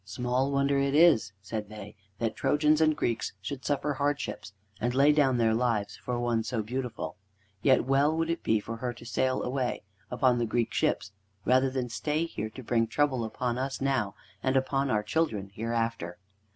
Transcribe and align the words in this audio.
"Small 0.03 0.51
wonder 0.51 0.79
is 0.79 1.29
it," 1.29 1.33
said 1.43 1.69
they, 1.69 1.95
"that 2.17 2.35
Trojans 2.35 2.81
and 2.81 2.97
Greeks 2.97 3.33
should 3.39 3.63
suffer 3.63 3.93
hardships 3.93 4.51
and 4.79 4.95
lay 4.95 5.11
down 5.11 5.37
their 5.37 5.53
lives 5.53 5.95
for 5.95 6.19
one 6.19 6.41
so 6.41 6.63
beautiful. 6.63 7.17
Yet 7.61 7.85
well 7.85 8.17
would 8.17 8.31
it 8.31 8.41
be 8.41 8.59
for 8.59 8.77
her 8.77 8.93
to 8.93 9.05
sail 9.05 9.43
away 9.43 9.83
upon 10.09 10.39
the 10.39 10.47
Greek 10.47 10.73
ships 10.73 11.11
rather 11.45 11.69
than 11.69 11.87
stay 11.87 12.25
here 12.25 12.49
to 12.49 12.63
bring 12.63 12.87
trouble 12.87 13.23
upon 13.23 13.59
us 13.59 13.79
now, 13.79 14.15
and 14.41 14.57
upon 14.57 14.89
our 14.89 15.03
children 15.03 15.51
hereafter." 15.53 16.17